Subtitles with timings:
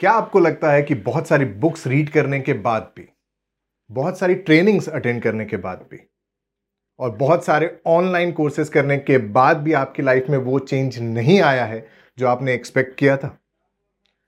[0.00, 3.08] क्या आपको लगता है कि बहुत सारी बुक्स रीड करने के बाद भी,
[3.90, 5.98] बहुत सारी ट्रेनिंग्स अटेंड करने के बाद भी,
[7.00, 11.40] और बहुत सारे ऑनलाइन कोर्सेज करने के बाद भी आपकी लाइफ में वो चेंज नहीं
[11.40, 11.86] आया है
[12.18, 13.38] जो आपने एक्सपेक्ट किया था?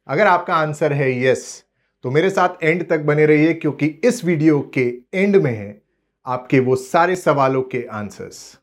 [0.08, 1.64] अगर आपका आंसर है यस
[2.04, 5.82] तो मेरे साथ एंड तक बने रहिए क्योंकि इस वीडियो के एंड में है
[6.26, 8.58] आपके वो सारे सवालों के आंसर्स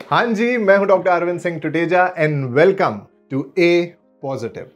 [0.00, 3.00] हाँ जी, मैं हूँ doctor Arvind Singh Tuteja and welcome
[3.30, 4.70] to a positive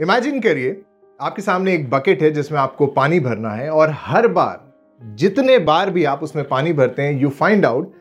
[0.00, 0.82] imagine करिए,
[1.20, 4.72] आपके सामने एक बकेट है जिसमें आपको पानी भरना है और हर बार,
[5.14, 7.92] जितने बार भी आप उसमें पानी भरते हैं यू फाइंड आउट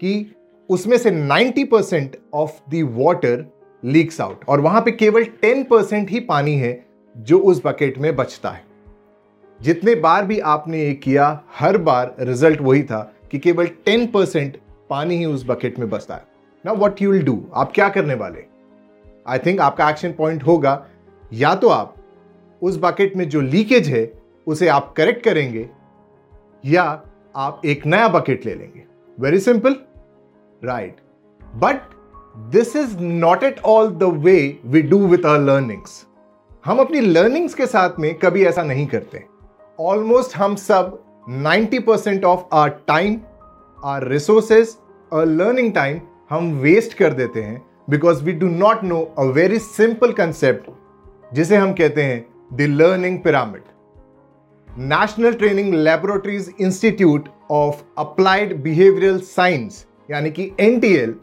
[0.00, 0.34] कि
[0.68, 3.52] उसमें से 90% percent of the water
[3.84, 8.16] leaks out और वहाँ पे केवल 10 परसेंट ही पानी है जो उस बकेट में
[8.16, 8.64] बचता है।
[9.62, 14.56] जितने बार भी आपने ये किया, हर बार रिज़ल्ट वही था कि केवल 10 परसेंट
[14.90, 16.24] पानी ही उस बकेट में बचता है।
[16.66, 18.44] ना वॉट यू विल डू आप क्या करने वाले?
[19.28, 20.86] आई थिंक आपका एक्शन पॉइंट होगा
[21.32, 21.94] या तो आप
[22.62, 24.12] उस बकेट में जो लीकेज है,
[24.46, 25.68] उसे आप करेक्ट करेंगे,
[26.64, 27.02] या
[27.36, 28.84] आप एक नया बकेट ले लेंगे।
[29.20, 29.76] Very simple
[30.64, 30.96] right
[31.56, 31.80] but
[32.52, 36.04] this is not at all the way we do with our learnings
[36.64, 39.24] हम अपनी लर्निंग्स के साथ में कभी ऐसा नहीं करते।
[39.80, 40.98] ऑलमोस्ट हम सब
[41.30, 43.20] 90% percent of our time
[43.84, 44.76] our resources
[45.12, 49.58] और लर्निंग टाइम हम वेस्ट कर देते हैं because we do not know a very
[49.58, 50.70] simple concept
[51.34, 53.62] जिसे हम कहते हैं the learning pyramid
[54.78, 61.14] National Training Laboratories Institute of Applied Behavioural Science यानी कि एनटीएल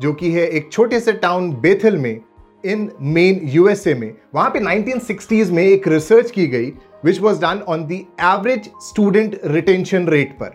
[0.00, 2.20] जो कि है एक छोटे से टाउन बेथल में
[2.64, 6.72] इन मेन यूएसए में, वहाँ पे 1960s में एक रिसर्च की गई
[7.04, 10.50] which was done on the average student retention rate पर.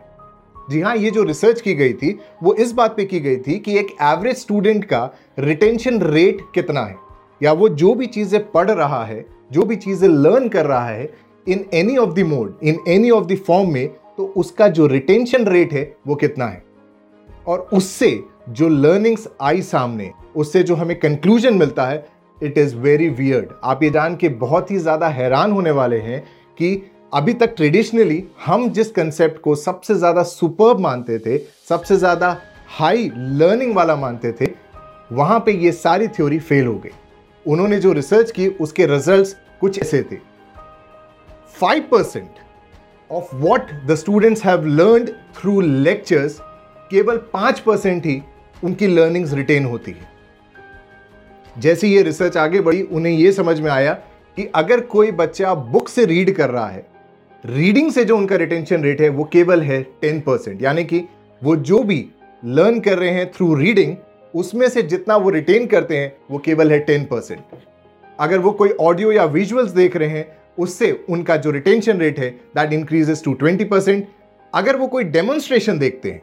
[0.70, 3.60] जी हाँ ये जो रिसर्च की गई थी, वो इस बात पे की गई थी
[3.60, 7.07] कि एक एवरेज स्टूडेंट का रिटेंशन रेट कितना है।
[7.42, 11.10] या वो जो भी चीज़ें पढ़ रहा है, जो भी चीज़ें लर्न कर रहा है
[11.48, 15.46] in any of the mode in any of the form में तो उसका जो रिटेंशन
[15.46, 16.64] रेट है, वो कितना है?
[17.48, 18.20] और उससे
[18.50, 22.06] जो लर्निंग्स आई सामने, उससे जो हमें कंक्लूजन मिलता है
[22.38, 26.20] इट इज़ वेरी वियर्ड आप ये जान के बहुत ही ज़्यादा हैरान होने वाले हैं
[26.58, 26.76] कि
[27.14, 31.38] अभी तक ट्रेडिशनली हम जिस कंसेप्ट को सबसे ज़्यादा सुपर मानते थे,
[31.70, 32.38] सबसे ज़्यादा
[32.70, 34.52] हाई लर्निंग वाला मानते थे,
[35.12, 36.90] वहाँ पे ये सारी थ्योरी फेल हो गई।
[37.48, 40.18] उन्होंने जो रिसर्च की, उसके रिजल्ट्स कुछ ऐसे थे।
[41.62, 42.42] 5%
[43.12, 46.40] of what the students have learned through lectures
[46.92, 48.22] केवल 5% ही
[48.64, 50.10] उनकी लर्निंग्स रिटेन होती है।
[51.60, 53.94] जैसे ये रिसर्च आगे बढ़ी, उन्हें यह समझ में आया
[54.38, 56.86] कि अगर कोई बच्चा बुक से रीड कर रहा है
[57.46, 61.04] रीडिंग से जो उनका रिटेंशन रेट है, वो केवल है 10% यानी कि
[61.44, 62.10] वो जो भी
[62.46, 63.96] लर्न कर रहे हैं थ्रू रीडिंग
[64.38, 67.40] उसमें से जितना वो रिटेन करते हैं, वो केवल है 10%
[68.20, 72.30] अगर वो कोई ऑडियो या विजुअल्स देख रहे हैं, उससे उनका जो रिटेंशन रेट है
[72.56, 74.04] दैट इंक्रीजेस टू 20%
[74.54, 76.22] अगर वो कोई डेमोन्स्ट्रेशन देखते हैं,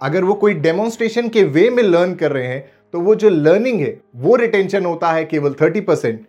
[0.00, 3.80] अगर वो कोई डेमोन्स्ट्रेशन के वे में लर्न कर रहे हैं तो वो जो लर्निंग
[3.80, 6.24] है, वो रिटेंशन होता है केवल 30%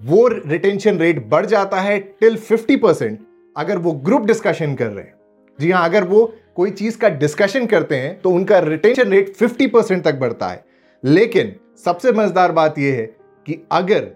[0.00, 3.16] वो रिटेंशन रेट बढ़ जाता है टिल 50%
[3.56, 5.14] अगर वो ग्रुप डिस्कशन कर रहे हैं,
[5.58, 10.04] जी हाँ अगर वो कोई चीज़ का डिस्कशन करते हैं तो उनका रिटेंशन रेट 50%
[10.04, 10.64] तक बढ़ता है।
[11.04, 11.54] लेकिन
[11.84, 13.06] सबसे मज़ेदार बात यह है
[13.46, 14.06] कि अगर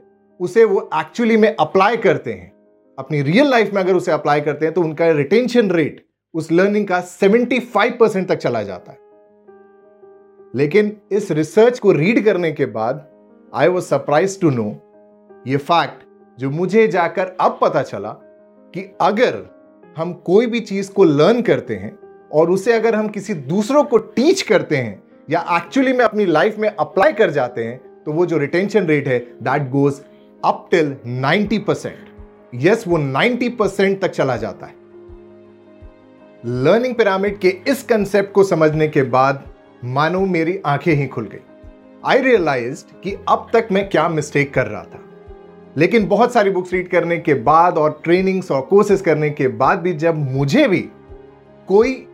[0.41, 2.53] उसे वो एक्चुअली में अप्लाई करते हैं,
[2.99, 6.05] अपनी रियल लाइफ में अगर उसे अप्लाई करते हैं तो उनका रिटेंशन रेट
[6.35, 8.99] उस लर्निंग का 75 तक चला जाता है।
[10.55, 13.07] लेकिन इस रिसर्च को रीड करने के बाद
[13.55, 14.71] I was surprise to know
[15.47, 16.03] ये फैक्ट
[16.39, 18.11] जो मुझे जाकर अब पता चला
[18.75, 19.45] कि अगर
[19.97, 21.99] हम कोई भी चीज़ को लर्न करते हैं
[22.33, 26.59] और उसे अगर हम किसी दूसरों को टीच करते हैं, या एक्चुअली में अपनी लाइफ
[26.59, 29.95] में अप्लाई कर जाते हैं तो वो जो रिटेंशन रेट है that goes
[30.45, 32.09] up till 90 percent
[32.55, 34.75] yes वो 90 परसेंट तक चला जाता है।
[36.47, 39.49] लर्निंग पिरामिड के इस कंसेप्ट को समझने के बाद,
[39.85, 41.41] मानो मेरी आँखें ही खुल गई।
[42.07, 45.01] आई रियलाइज़ कि अब तक मैं क्या मिस्टेक कर रहा था।
[45.77, 49.79] लेकिन बहुत सारी बुक्स रीड करने के बाद और ट्रेनिंग्स और कोर्सेज करने के बाद
[49.79, 50.89] भी जब मुझे भी
[51.69, 52.08] कोई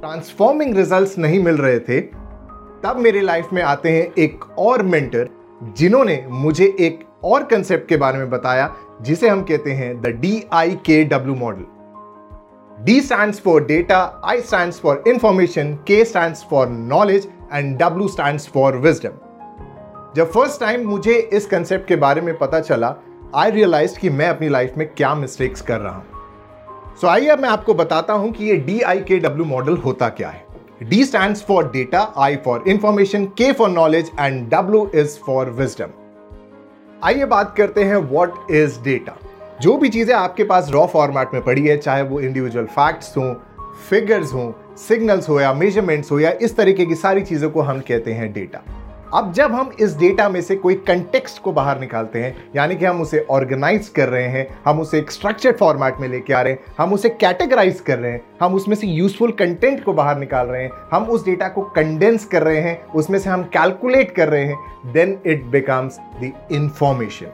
[0.00, 2.00] ट्रांसफॉर्मिंग रिजल्ट्स नहीं मिल रहे थे,
[2.82, 5.28] तब मेरी लाइफ में आते हैं एक और मेंटर
[5.78, 10.42] जिन्होंने मुझे एक और कंसेप्ट के बारे में बताया, जिसे हम कहते हैं the D
[10.52, 11.64] I K W model
[12.84, 18.40] D stand for data I stand for information K stand for knowledge and W stand
[18.54, 19.18] for wisdom
[20.16, 22.94] जब फ़र्स्ट टाइम मुझे इस कंसेप्ट के बारे में पता चला
[23.34, 26.17] आई रियलाइज़ कि मैं अपनी लाइफ में क्या मिस्टेक्स कर रहा हूँ।
[27.00, 30.08] सो so, आइए मैं आपको बताता हूँ कि ये D I K W model होता
[30.08, 30.46] क्या है।
[30.84, 35.92] D stands for data, I for information, K for knowledge, and W is for wisdom.
[37.04, 39.16] आइए बात करते हैं व्हाट इज़ डेटा
[39.62, 43.32] जो भी चीज़ें आपके पास रॉ फॉर्मेट में पड़ी है चाहे वो इंडिविजुअल फैक्ट्स हों
[43.90, 44.50] फिगर्स हों
[44.88, 48.32] सिग्नल्स हो या मेजरमेंट्स हो या इस तरीके की सारी चीज़ों को हम कहते हैं
[48.32, 48.64] डेटा
[49.14, 52.84] अब जब हम इस डेटा में से कोई कंटेक्स्ट को बाहर निकालते हैं, यानी कि
[52.84, 56.52] हम उसे ऑर्गेनाइज कर रहे हैं, हम उसे एक स्ट्रक्चर्ड फॉर्मेट में लेके आ रहे
[56.52, 60.46] हैं, हम उसे कैटेगराइज कर रहे हैं, हम उसमें से यूजफुल कंटेंट को बाहर निकाल
[60.46, 64.28] रहे हैं, हम उस डेटा को कंडेंस कर रहे हैं, उसमें से हम कैलकुलेट कर
[64.28, 67.32] रहे हैं then it becomes the information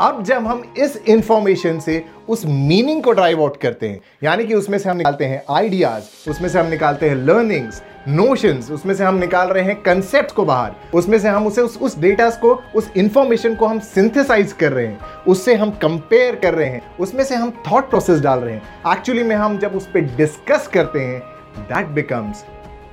[0.00, 4.54] अब जब हम इस इंफॉर्मेशन से उस मीनिंग को ड्राइव आउट करते हैं, यानी कि
[4.54, 9.04] उसमें से हम निकालते हैं आइडियाज़ उसमें से हम निकालते हैं लर्निंग्स नोशंस उसमें से
[9.04, 12.62] हम निकाल रहे हैं कंसेप्ट को बाहर। उसमें से हम उसे उस उस डेटा को,
[12.74, 14.98] उस इंफॉर्मेशन को हम सिंथेसाइज कर रहे हैं।
[15.28, 19.22] उससे हम कंपेयर कर रहे हैं। उसमें से हम थॉट प्रोसेस डाल रहे हैं। एक्चुअली
[19.22, 21.20] में हम जब उस पर डिस्कस करते हैं
[21.58, 22.44] दैट बिकम्स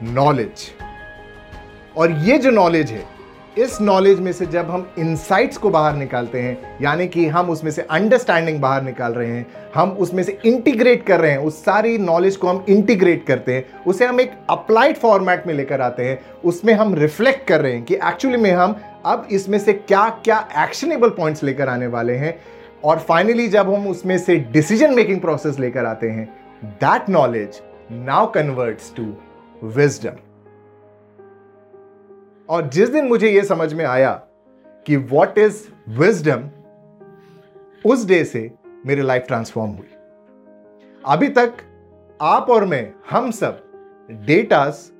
[0.03, 0.71] नॉलेज
[1.97, 3.16] और ये जो नॉलेज है
[3.57, 7.69] इस नॉलेज में से जब हम इंसाइट्स को बाहर निकालते हैं, यानी कि हम उसमें
[7.71, 9.45] से अंडरस्टैंडिंग बाहर निकाल रहे हैं,
[9.75, 13.83] हम उसमें से इंटीग्रेट कर रहे हैं, उस सारी नॉलेज को हम इंटीग्रेट करते हैं,
[13.83, 17.83] उसे हम एक अप्लाइड फॉर्मेट में लेकर आते हैं, उसमें हम रिफ्लेक्ट कर रहे हैं
[17.83, 18.75] कि एक्चुअली में हम
[19.05, 22.37] अब इसमें से क्या क्या एक्शनेबल पॉइंट्स लेकर आने वाले हैं,
[22.83, 26.29] और फाइनली जब हम उसमें से डिसीज़न मेकिंग प्रोसेस लेकर आते हैं
[26.63, 27.61] that knowledge
[27.91, 29.13] now converts to
[29.63, 30.26] wisdom
[32.49, 34.11] और जिस दिन मुझे यह समझ में आया
[34.85, 36.49] कि वॉट इज़ विजडम
[37.85, 38.51] उस डे से
[38.85, 39.87] मेरी लाइफ ट्रांसफॉर्म हुई।
[41.05, 41.53] अभी तक
[42.21, 43.63] आप और मैं, हम सब
[44.11, 44.91] डेटास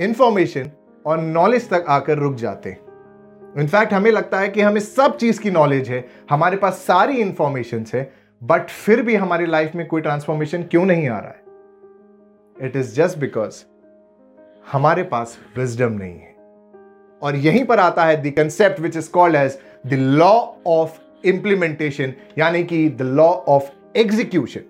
[0.00, 0.70] इंफॉर्मेशन
[1.06, 2.80] और नॉलेज तक आकर रुक जाते हैं।
[3.58, 7.84] इनफैक्ट हमें लगता है कि हमें सब चीज़ की नॉलेज है, हमारे पास सारी इंफॉर्मेशन
[7.94, 8.12] है
[8.42, 11.42] बट फिर भी हमारी लाइफ में कोई ट्रांसफॉर्मेशन क्यों नहीं आ रहा है?
[12.68, 13.64] इट इज़ जस्ट बिकॉज़
[14.72, 16.29] हमारे पास विजडम नहीं है।
[17.22, 22.12] और यहीं पर आता है the concept which is called as the law of implementation
[22.38, 24.60] यानी कि द लॉ ऑफ़ एग्जीक्यूशन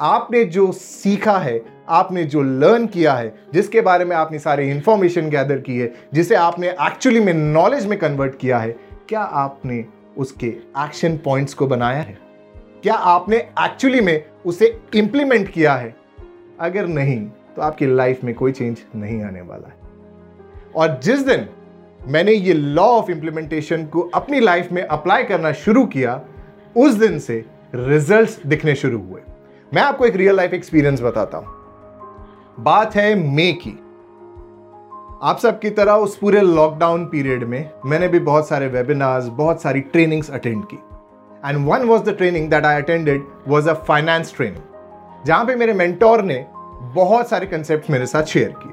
[0.00, 5.30] आपने जो सीखा है, आपने जो लर्न किया है, जिसके बारे में आपने सारे इंफॉर्मेशन
[5.30, 8.70] गैदर की है, जिसे आपने एक्चुअली में नॉलेज में कन्वर्ट किया है,
[9.08, 9.84] क्या आपने
[10.18, 10.46] उसके
[10.78, 12.18] एक्शन पॉइंट्स को बनाया है?
[12.82, 15.96] क्या आपने एक्चुअली में उसे इंप्लीमेंट किया है?
[16.60, 19.76] अगर नहीं तो आपकी लाइफ में कोई चेंज नहीं आने वाला है।
[20.76, 21.48] और जिस दिन
[22.08, 26.20] मैंने ये लॉ ऑफ़ इंप्लीमेंटेशन को अपनी लाइफ में अप्लाई करना शुरू किया,
[26.76, 27.44] उस दिन से
[27.74, 29.20] रिजल्ट्स दिखने शुरू हुए।
[29.74, 31.46] मैं आपको एक रियल लाइफ एक्सपीरियंस बताता हूँ।
[32.60, 33.78] बात है मे की।
[35.22, 39.80] आप सबकी तरह उस पूरे लॉकडाउन पीरियड में मैंने भी बहुत सारे वेबिनार्स बहुत सारी
[39.80, 40.78] ट्रेनिंग्स अटेंड की।
[41.48, 45.72] And one was the training that I attended was a finance training जहाँ पे मेरे
[45.72, 46.46] मेंटोर ने
[46.94, 48.72] बहुत सारे कंसेप्ट मेरे साथ शेयर किए।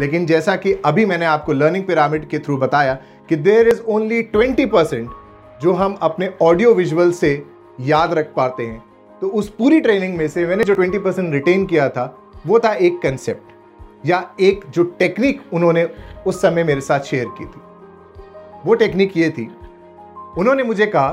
[0.00, 2.94] लेकिन जैसा कि अभी मैंने आपको लर्निंग पिरामिड के थ्रू बताया
[3.28, 5.10] कि there is only twenty percent
[5.62, 7.46] जो हम अपने ऑडियो विजुअल से
[7.80, 8.82] याद रख पाते हैं।
[9.20, 12.72] तो उस पूरी ट्रेनिंग में से मैंने जो ट्वेंटी परसेंट रिटेन किया था, वो था
[12.72, 13.50] एक कंसेप्ट
[14.06, 15.88] या एक जो टेक्निक उन्होंने
[16.26, 17.60] उस समय मेरे साथ शेयर की थी।
[18.66, 19.50] वो टेक्निक ये थी।
[20.38, 21.08] उन्होंने मुझे कहा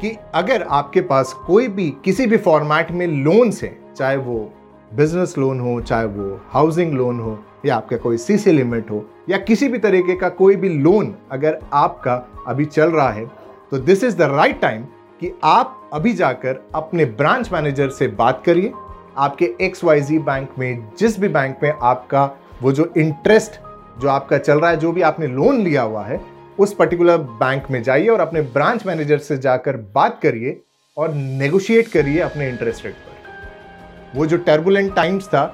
[0.00, 4.52] कि अगर आपके पास कोई भी, किसी भी फॉर्मेट में लोन्स हैं, चाहे वो
[4.94, 9.38] बिज़नेस लोन हो, चाहे वो हाउसिंग लोन हो या आपका कोई सीसी लिमिट हो, या
[9.38, 12.14] किसी भी तरीके का कोई भी लोन अगर आपका
[12.48, 13.26] अभी चल रहा है
[13.70, 14.82] तो this is the right time
[15.20, 18.72] कि आप अभी जाकर अपने ब्रांच मैनेजर से बात करिए।
[19.16, 22.24] आपके एक्स वाई जी बैंक में, जिस भी बैंक में आपका
[22.62, 23.60] वो जो इंटरेस्ट
[24.00, 26.20] जो आपका चल रहा है, जो भी आपने लोन लिया हुआ है,
[26.58, 30.60] उस पर्टिकुलर बैंक में जाइए और अपने ब्रांच मैनेजर से जाकर बात करिए
[30.96, 35.44] और नेगोशिएट करिए अपने इंटरेस्ट रेट पर। वो जो टर्बुलेंट टाइम्स था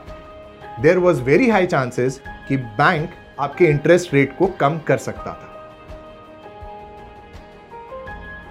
[0.80, 5.50] there was very high chances कि बैंक आपके इंटरेस्ट रेट को कम कर सकता था।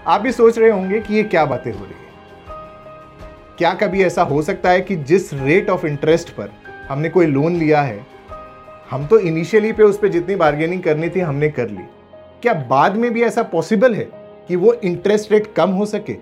[0.07, 2.11] आप भी सोच रहे होंगे कि ये क्या बातें हो रही है।
[3.57, 6.49] क्या कभी ऐसा हो सकता है कि जिस रेट ऑफ़ इंटरेस्ट पर
[6.89, 8.05] हमने कोई लोन लिया है,
[8.91, 11.83] हम तो इनिशियली पे उस पर जितनी बार्गेनिंग करनी थी, हमने कर ली।
[12.41, 14.07] क्या बाद में भी ऐसा पॉसिबल है
[14.47, 16.15] कि वो इंटरेस्ट रेट कम हो सके?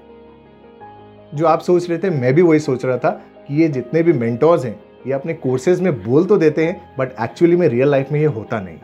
[1.33, 3.09] जो आप सोच रहे थे, मैं भी वही सोच रहा था
[3.47, 7.11] कि ये जितने भी मेंटोर्स हैं ये अपने कोर्सेज में बोल तो देते हैं बट
[7.21, 8.77] एक्चुअली में रियल लाइफ में ये होता नहीं।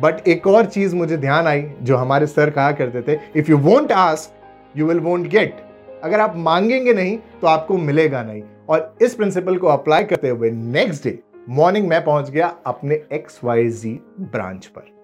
[0.00, 3.58] बट एक और चीज़ मुझे ध्यान आई, जो हमारे सर कहा करते थे if you
[3.58, 5.56] won't ask you will won't get
[6.04, 10.50] अगर आप मांगेंगे नहीं तो आपको मिलेगा नहीं। और इस प्रिंसिपल को अप्लाई करते हुए
[10.50, 11.18] नेक्स्ट डे
[11.48, 14.94] मॉर्निंग मैं पहुँच गया अपने एक्स वाई जी ब्रांच पर।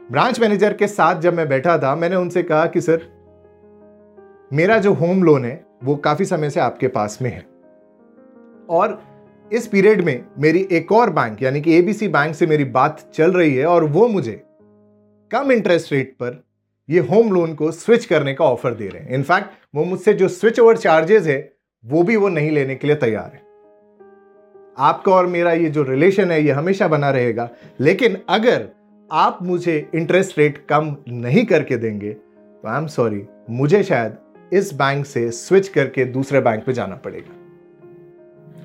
[0.00, 3.08] ब्रांच मैनेजर के साथ जब मैं बैठा था, मैंने उनसे कहा कि सर
[4.52, 7.49] मेरा जो होम लोन है, वो काफ़ी समय से आपके पास में है।
[8.70, 9.02] और
[9.52, 13.32] इस पीरियड में मेरी एक और बैंक यानी कि एबीसी बैंक से मेरी बात चल
[13.32, 14.40] रही है और वो मुझे
[15.30, 16.42] कम इंटरेस्ट रेट पर
[16.88, 20.28] ये होम लोन को स्विच करने का ऑफ़र दे रहे हैं। इनफैक्ट वो मुझसे जो
[20.28, 21.52] स्विच ओवर चार्जेस है,
[21.84, 23.42] वो भी वो नहीं लेने के लिए तैयार है।
[24.78, 27.48] आपका और मेरा ये जो रिलेशन है, ये हमेशा बना रहेगा।
[27.80, 28.68] लेकिन अगर
[29.10, 34.16] आप मुझे इंटरेस्ट रेट कम नहीं करके देंगे तो आई एम सॉरी मुझे शायद
[34.52, 37.39] इस बैंक से स्विच करके दूसरे बैंक पे जाना पड़ेगा।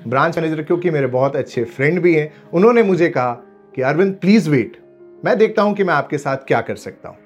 [0.06, 3.32] ब्रांच मैनेजर, क्योंकि मेरे बहुत अच्छे फ्रेंड भी हैं, उन्होंने मुझे कहा
[3.74, 4.76] कि, अरविंद प्लीज़ वेट
[5.24, 7.16] मैं देखता हूँ कि मैं आपके साथ क्या कर सकता हूँ.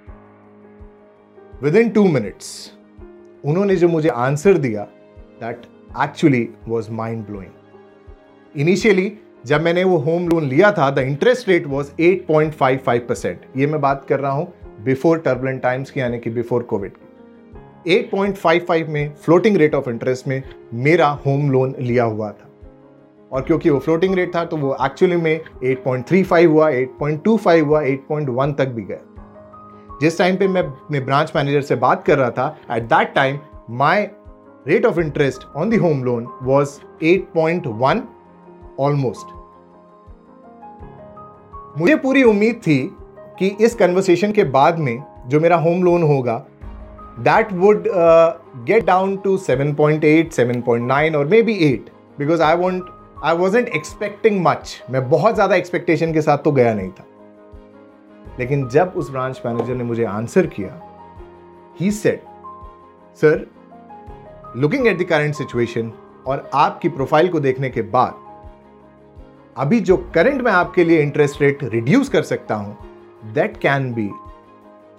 [1.63, 2.73] विद इन टू मिनट्स
[3.45, 4.85] उन्होंने जो मुझे आंसर दिया
[5.41, 5.63] that
[6.03, 7.51] actually was mind blowing
[8.57, 9.13] initially
[9.47, 13.81] जब मैंने वो होम लोन लिया था the interest rate was 8.55 percent ये मैं
[13.81, 14.53] बात कर रहा हूँ
[14.85, 18.03] बिफोर टर्बुलेंट टाइम्स की, यानी कि बिफोर कोविड की.
[18.03, 20.43] 8.55 में फ्लोटिंग रेट ऑफ़ इंटरेस्ट में
[20.75, 22.50] मेरा होम लोन लिया हुआ था।
[23.33, 28.57] और क्योंकि वो फ्लोटिंग रेट था तो वो एक्चुअली में 8.35 हुआ 8.25 हुआ 8.1
[28.59, 28.99] तक भी गया।
[30.01, 33.39] जिस टाइम पे मैं अपने ब्रांच मैनेजर से बात कर रहा था at that time
[33.71, 34.11] my
[34.69, 38.01] rate of interest on the home loan was 8.1
[38.81, 39.39] almost
[41.79, 42.79] मुझे पूरी उम्मीद थी
[43.39, 46.45] कि इस कन्वर्सेशन के बाद में जो मेरा होम लोन होगा
[47.19, 47.85] that would
[48.67, 52.85] get down to 7.8 7.9 और may be 8 because I want
[53.25, 57.05] I wasn't expecting much मैं बहुत ज़्यादा एक्सपेक्टेशन के साथ तो गया नहीं था।
[58.39, 60.81] लेकिन जब उस ब्रांच मैनेजर ने मुझे आंसर किया
[61.81, 62.23] he said
[63.23, 63.47] sir
[64.57, 65.93] looking at the current situation
[66.27, 68.15] और आपकी प्रोफ़ाइल को देखने के बाद,
[69.57, 72.77] अभी जो करंट में आपके लिए इंटरेस्ट रेट रिड्यूस कर सकता हूँ
[73.35, 74.11] that can be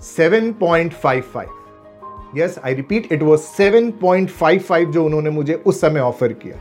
[0.01, 1.45] 7.55
[2.35, 6.57] yes I repeat it was 7.55 जो उन्होंने मुझे उस समय ऑफ़र किया।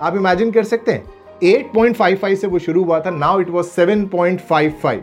[0.00, 1.04] आप इमेजिन कर सकते हैं।
[1.44, 5.02] 8.55 से वो शुरू हुआ था नाउ इट वाज 7.55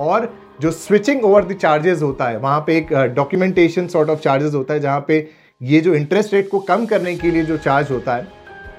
[0.00, 4.54] और जो स्विचिंग ओवर द चार्जेस होता है, वहाँ पे एक डॉक्यूमेंटेशन सॉर्ट ऑफ़ चार्जेस
[4.54, 5.28] होता है, जहाँ पे
[5.60, 8.26] ये जो इंटरेस्ट रेट को कम करने के लिए जो चार्ज होता है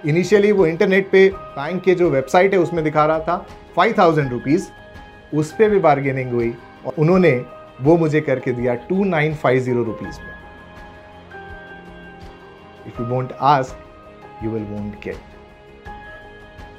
[0.07, 3.45] इनिशियली वो इंटरनेट पे बैंक के जो वेबसाइट है, उसमें दिखा रहा था
[3.75, 4.67] फाइव थाउज़ेंड रुपीज़
[5.33, 6.53] उस पर भी बार्गेनिंग हुई
[6.85, 7.31] और उन्होंने
[7.81, 10.33] वो मुझे करके दिया two nine five zero rupees में।
[12.87, 13.82] If you want ask
[14.43, 15.31] you will want get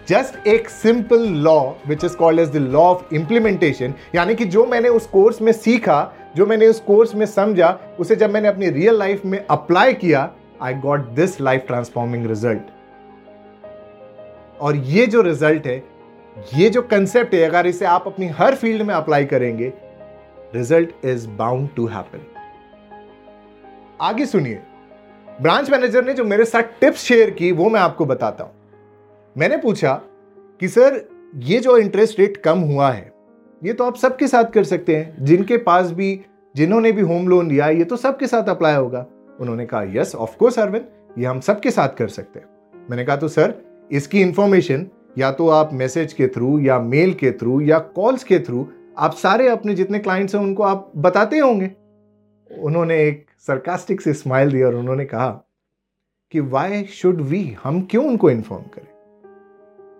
[0.08, 4.64] just एक simple law which is called as the law of implementation यानी कि जो
[4.66, 8.68] मैंने उस कोर्स में सीखा, जो मैंने उस कोर्स में समझा, उसे जब मैंने अपनी
[8.70, 10.30] रियल लाइफ में अप्लाई किया
[10.62, 12.62] I got this life transforming result
[14.60, 15.82] और ये जो रिज़ल्ट है,
[16.54, 19.72] ये जो कंसेप्ट है, अगर इसे आप अपनी हर फ़ील्ड में अप्लाई करेंगे
[20.54, 22.26] result is bound to happen
[24.00, 24.60] आगे सुनिए।
[25.42, 28.52] ब्रांच मैनेजर ने जो मेरे साथ टिप्स शेयर की, वो मैं आपको बताता हूँ।
[29.38, 30.02] मैंने पूछा
[30.60, 33.12] कि, सर, ये जो इंटरेस्ट रेट कम हुआ है,
[33.64, 36.20] ये तो आप सबके साथ कर सकते हैं। जिनके पास भी,
[36.56, 39.06] जिन्होंने भी होम लोन लिया ये तो सबके साथ अप्लाई होगा।
[39.40, 40.84] उन्होंने कहा यस ऑफ़ कोर्स अरविंद
[41.18, 42.46] ये हम सबके साथ कर सकते हैं।
[42.90, 43.54] मैंने कहा तो सर,
[43.92, 44.86] इसकी इंफॉर्मेशन
[45.18, 49.12] या तो आप मैसेज के थ्रू या मेल के थ्रू या कॉल्स के थ्रू आप
[49.12, 51.70] सारे अपने जितने क्लाइंट्स हैं, उनको आप बताते होंगे।
[52.60, 55.28] उन्होंने एक सरकास्टिक से स्माइल दिया और उन्होंने कहा
[56.32, 58.86] कि वाई शुड वी हम क्यों उनको इन्फॉर्म करें?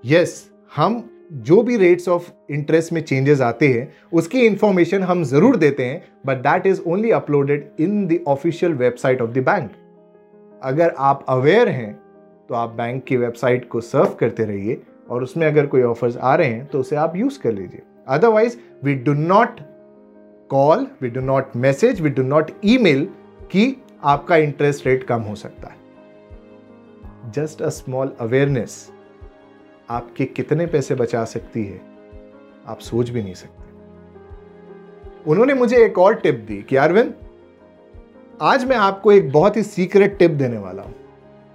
[0.05, 5.25] यस yes, हम जो भी रेट्स ऑफ़ इंटरेस्ट में चेंजेस आते हैं उसकी इंफॉर्मेशन हम
[5.25, 9.71] ज़रूर देते हैं but that is only uploaded in the official website of the bank
[10.63, 12.01] अगर आप अवेयर हैं
[12.49, 16.35] तो आप बैंक की वेबसाइट को सर्व करते रहिए और उसमें अगर कोई ऑफर्स आ
[16.35, 19.61] रहे हैं तो उसे आप यूज़ कर लीजिए। Otherwise we do not
[20.49, 23.09] call we do not message we do not email
[23.51, 28.77] कि आपका इंटरेस्ट रेट कम हो सकता है। जस्ट अ स्मॉल अवेयरनेस
[29.91, 31.81] आपके कितने पैसे बचा सकती है,
[32.67, 33.63] आप सोच भी नहीं सकते।
[35.31, 37.15] उन्होंने मुझे एक और टिप दी कि अरविंद
[38.43, 40.95] आज मैं आपको एक बहुत ही सीक्रेट टिप देने वाला हूँ।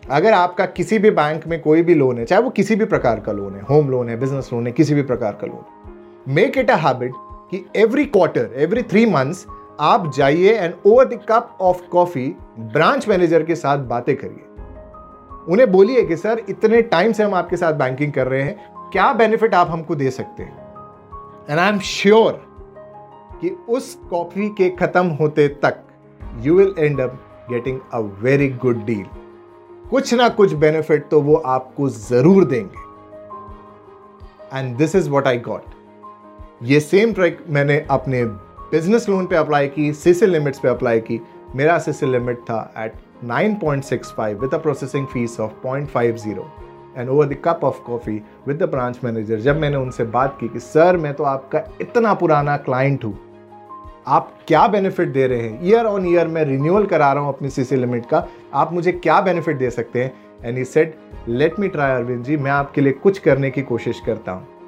[0.04, 3.20] अगर आपका किसी भी बैंक में कोई भी लोन है, चाहे वो किसी भी प्रकार
[3.20, 6.58] का लोन है होम लोन है बिज़नेस लोन है, किसी भी प्रकार का loan make
[6.58, 7.12] it a habit
[7.52, 9.46] कि every quarter every three months
[9.80, 12.28] आप जाइए and over the cup of coffee
[12.60, 14.46] branch manager के साथ बातें करिए।
[15.50, 19.12] उन्हें बोलिए कि, सर, इतने टाइम से हम आपके साथ बैंकिंग कर रहे हैं, क्या
[19.14, 20.58] बेनिफिट आप हमको दे सकते हैं?
[21.50, 22.42] एंड आई एम श्योर
[23.42, 25.80] कि उस कॉफ़ी के खत्म होते तक
[26.40, 27.18] you will end up
[27.50, 29.06] getting a very good deal
[29.90, 32.88] कुछ ना कुछ बेनिफिट तो वो आपको ज़रूर देंगे।
[34.58, 35.64] And this is what I got
[36.64, 38.24] ये सेम ट्रैक मैंने अपने
[38.72, 41.20] बिज़नेस लोन पे अप्लाई की सीसिल लिमिट्स पे अप्लाई की।
[41.56, 42.94] मेरा सीसिल लिमिट था at
[43.26, 46.46] 9.65 with a processing fee of 0.50
[46.98, 50.48] and over the cup of coffee with the branch manager जब मैंने उनसे बात की
[50.48, 53.18] कि, सर, मैं तो आपका इतना पुराना क्लाइंट हूँ।
[54.08, 55.66] आप क्या बेनिफिट दे रहे हैं?
[55.66, 59.22] ईयर ऑन ईयर मैं रिन्यूअल करा रहा हूँ अपनी सीसी लिमिट का। आप मुझे क्या
[59.22, 60.14] बेनिफिट दे सकते हैं?
[60.46, 60.94] And he said
[61.28, 64.59] let me try Arvind ji, मैं आपके लिए कुछ करने की कोशिश करता हूँ।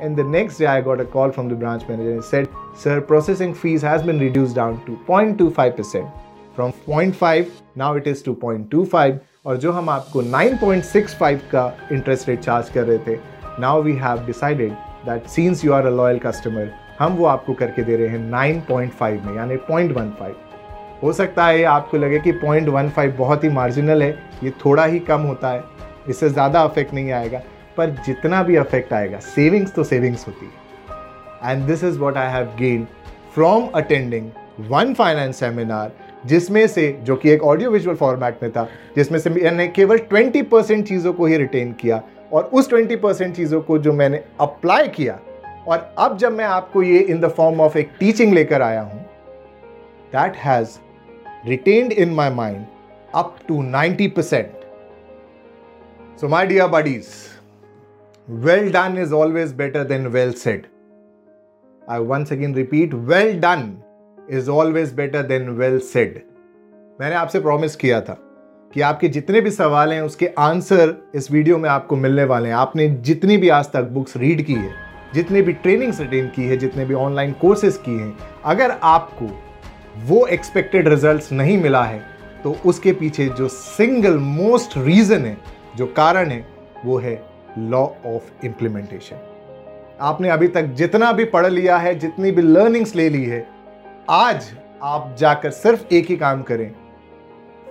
[0.00, 3.00] And the next day, I got a call from the branch manager and said, Sir,
[3.00, 6.10] processing fees has been reduced down to 0.25%.
[6.54, 9.18] From 0.5, now it is to 0.25.
[9.46, 13.16] और जो हम आपको 9.65 का इंटरेस्ट रेट चार्ज कर रहे थे
[13.60, 14.72] now we have decided
[15.06, 19.24] that since you are a loyal customer हम वो आपको करके दे रहे हैं 9.5
[19.24, 20.32] में यानी 0.15
[21.02, 24.10] हो सकता है आपको लगे कि 0.15 बहुत ही मार्जिनल है
[24.44, 25.62] ये थोड़ा ही कम होता है
[26.08, 27.40] इससे ज़्यादा अफेक्ट नहीं आएगा
[27.76, 32.32] पर जितना भी अफेक्ट आएगा सेविंग्स तो सेविंग्स होती है। And this is what I
[32.32, 32.86] have gain
[33.34, 34.30] from attending
[34.70, 35.92] one finance seminar
[36.26, 40.42] जिसमें से, जो कि एक ऑडियो विजुअल फॉर्मेट में था, जिसमें से मैंने केवल 20
[40.42, 42.02] परसेंट चीज़ों को ही रिटेन किया
[42.32, 45.18] और उस 20 परसेंट चीज़ों को जो मैंने अप्लाई किया,
[45.68, 49.00] और अब जब मैं आपको ये इन द फॉर्म ऑफ़ एक टीचिंग लेकर आया हूँ
[50.12, 50.78] that has
[51.46, 52.64] retained in my mind
[53.14, 54.50] up to 90 percent
[56.20, 57.08] so my dear buddies
[58.28, 60.66] well done is always better than well said.
[61.82, 63.82] I once again repeat, well done
[64.28, 66.22] is always better than well said.
[67.00, 68.16] मैंने आपसे promise किया था
[68.72, 72.54] कि आपके जितने भी सवाल हैं उसके आंसर इस वीडियो में आपको मिलने वाले हैं
[72.56, 74.72] आपने जितनी भी आज तक बुक्स रीड की है
[75.14, 79.28] जितने भी ट्रेनिंग्स अटेंड की है जितने भी ऑनलाइन कोर्सेज की हैं अगर आपको
[80.06, 82.02] वो एक्सपेक्टेड रिजल्ट्स नहीं मिला है
[82.44, 85.36] तो उसके पीछे जो सिंगल मोस्ट रीजन है
[85.76, 86.44] जो कारण है
[86.84, 89.30] वो है लॉ ऑफ़ इंप्लीमेंटेशन
[90.00, 93.46] आपने अभी तक जितना भी पढ़ लिया है, जितनी भी लर्निंग्स ले ली है,
[94.10, 94.50] आज
[94.82, 96.70] आप जाकर सिर्फ़ एक ही काम करें।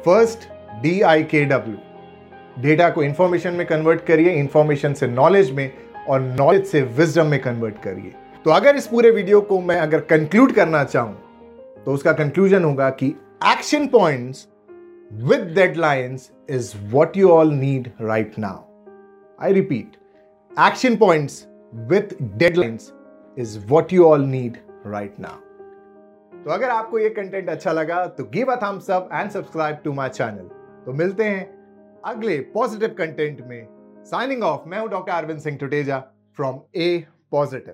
[0.06, 0.48] First
[0.84, 5.72] D I K W data को इंफॉर्मेशन में कन्वर्ट करिए इंफॉर्मेशन से नॉलेज में
[6.10, 8.13] और नॉलेज से विजडम में कन्वर्ट करिए।
[8.46, 12.90] तो अगर इस पूरे वीडियो को मैं अगर कंक्लूड करना चाहूँ तो उसका कंक्लूजन होगा
[12.90, 13.07] कि
[13.46, 14.48] action points
[15.24, 18.73] with deadlines is what you all need right now
[19.44, 19.98] I repeat,
[20.58, 21.48] action points
[21.90, 22.94] with deadlines
[23.38, 25.34] is what you all need right now.
[26.46, 29.94] तो अगर आपको ये कंटेंट अच्छा लगा तो give a thumbs up and subscribe to
[29.94, 30.48] my channel
[30.86, 31.44] तो मिलते हैं
[32.06, 33.68] अगले पॉजिटिव कंटेंट में.
[34.06, 36.00] साइनिंग ऑफ़ मैं हूँ doctor Arvind Singh Tuteja
[36.36, 37.74] from a positive